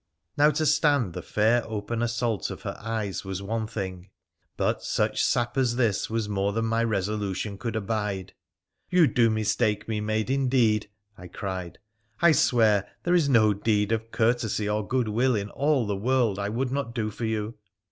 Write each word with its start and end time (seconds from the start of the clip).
Now, 0.35 0.49
to 0.49 0.65
stand 0.65 1.13
the 1.13 1.21
fair 1.21 1.63
open 1.67 2.01
assault 2.01 2.49
of 2.49 2.63
her 2.63 2.75
eyes 2.79 3.23
was 3.23 3.43
one 3.43 3.67
thing, 3.67 4.09
but 4.57 4.81
such 4.81 5.23
sap 5.23 5.59
as 5.59 5.75
this 5.75 6.09
was 6.09 6.27
more 6.27 6.53
than 6.53 6.65
my 6.65 6.83
resolution 6.83 7.55
could 7.59 7.75
abide.' 7.75 8.33
You 8.89 9.05
do 9.05 9.29
mistake 9.29 9.87
me, 9.87 10.01
maid, 10.01 10.31
indeed,' 10.31 10.89
I 11.19 11.27
cried.' 11.27 11.77
I 12.19 12.31
swear 12.31 12.89
there 13.03 13.13
is 13.13 13.29
no 13.29 13.53
deed 13.53 13.91
of 13.91 14.09
courtesy 14.09 14.67
or 14.67 14.87
goodwill 14.87 15.35
in 15.35 15.51
all 15.51 15.85
the 15.85 15.95
world 15.95 16.39
I 16.39 16.49
would 16.49 16.71
not 16.71 16.95
do 16.95 17.11
for 17.11 17.25
you.' 17.25 17.53